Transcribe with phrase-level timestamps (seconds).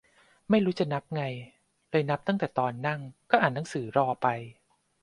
[0.49, 1.23] ไม่รู้จะนับไง
[1.91, 4.27] เลยนับตั้งแต่ตอนนั่ง ก็อ่านหนังสือรอไป